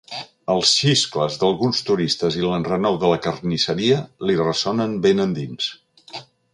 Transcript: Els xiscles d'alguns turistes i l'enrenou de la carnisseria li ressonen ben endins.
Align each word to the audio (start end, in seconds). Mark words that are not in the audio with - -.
Els 0.53 0.69
xiscles 0.77 1.35
d'alguns 1.43 1.83
turistes 1.91 2.39
i 2.41 2.43
l'enrenou 2.47 2.99
de 3.05 3.13
la 3.13 3.21
carnisseria 3.29 4.01
li 4.27 4.41
ressonen 4.45 5.01
ben 5.09 5.27
endins. 5.29 5.71